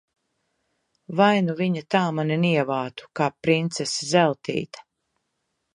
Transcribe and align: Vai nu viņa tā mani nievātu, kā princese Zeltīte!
Vai 1.19 1.35
nu 1.49 1.55
viņa 1.59 1.83
tā 1.97 2.01
mani 2.21 2.39
nievātu, 2.47 3.11
kā 3.21 3.29
princese 3.49 4.11
Zeltīte! 4.17 4.89